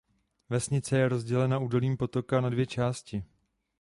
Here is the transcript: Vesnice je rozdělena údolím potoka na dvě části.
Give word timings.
Vesnice 0.49 0.97
je 0.97 1.09
rozdělena 1.09 1.59
údolím 1.59 1.97
potoka 1.97 2.41
na 2.41 2.49
dvě 2.49 2.65
části. 2.65 3.23